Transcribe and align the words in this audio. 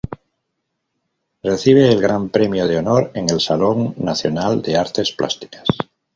Recibe 1.43 1.87
el 1.91 2.01
Gran 2.01 2.29
Premio 2.29 2.65
de 2.67 2.75
Honor 2.79 3.11
en 3.13 3.29
el 3.29 3.39
Salón 3.39 3.93
Nacional 3.97 4.59
de 4.63 4.75
Artes 4.75 5.11
Plásticas. 5.11 5.67